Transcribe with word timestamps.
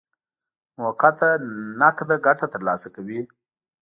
موقته 0.81 1.29
نقده 1.79 2.15
ګټه 2.25 2.45
ترلاسه 2.53 2.87
کوي. 2.95 3.21